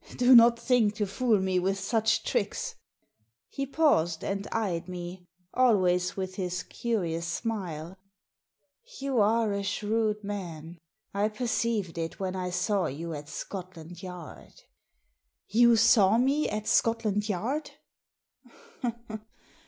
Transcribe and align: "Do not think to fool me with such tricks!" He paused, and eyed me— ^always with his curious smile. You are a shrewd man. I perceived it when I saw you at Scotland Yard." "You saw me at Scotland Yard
"Do 0.17 0.35
not 0.35 0.57
think 0.57 0.95
to 0.95 1.05
fool 1.05 1.39
me 1.39 1.59
with 1.59 1.77
such 1.77 2.23
tricks!" 2.23 2.73
He 3.55 3.67
paused, 3.67 4.23
and 4.23 4.47
eyed 4.51 4.87
me— 4.89 5.27
^always 5.55 6.15
with 6.15 6.37
his 6.37 6.63
curious 6.63 7.27
smile. 7.27 7.99
You 8.99 9.19
are 9.19 9.53
a 9.53 9.61
shrewd 9.61 10.23
man. 10.23 10.79
I 11.13 11.29
perceived 11.29 11.99
it 11.99 12.19
when 12.19 12.35
I 12.35 12.49
saw 12.49 12.87
you 12.87 13.13
at 13.13 13.29
Scotland 13.29 14.01
Yard." 14.01 14.63
"You 15.47 15.75
saw 15.75 16.17
me 16.17 16.49
at 16.49 16.65
Scotland 16.67 17.29
Yard 17.29 17.69